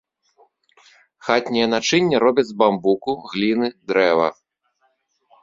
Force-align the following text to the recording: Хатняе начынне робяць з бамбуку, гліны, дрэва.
Хатняе 1.27 1.67
начынне 1.75 2.15
робяць 2.25 2.47
з 2.49 2.57
бамбуку, 2.63 3.09
гліны, 3.29 3.67
дрэва. 3.93 4.27